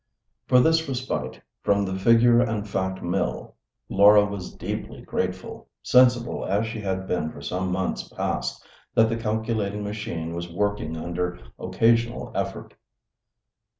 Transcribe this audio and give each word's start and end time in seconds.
For 0.47 0.59
this 0.59 0.87
respite 0.87 1.39
from 1.61 1.85
the 1.85 1.93
"figure 1.93 2.39
and 2.41 2.67
fact" 2.67 3.03
mill, 3.03 3.55
Laura 3.87 4.25
was 4.25 4.55
deeply 4.55 5.01
grateful, 5.03 5.69
sensible 5.83 6.43
as 6.43 6.65
she 6.65 6.79
had 6.81 7.07
been 7.07 7.29
for 7.29 7.39
some 7.43 7.71
months 7.71 8.07
past 8.07 8.65
that 8.95 9.09
the 9.09 9.15
calculating 9.17 9.83
machine 9.83 10.33
was 10.33 10.51
working 10.51 10.97
under 10.97 11.39
occasional 11.59 12.31
effort. 12.33 12.73